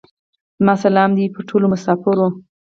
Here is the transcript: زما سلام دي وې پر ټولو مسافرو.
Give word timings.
زما 0.59 0.73
سلام 0.83 1.09
دي 1.17 1.23
وې 1.25 1.33
پر 1.35 1.41
ټولو 1.49 1.65
مسافرو. 1.73 2.27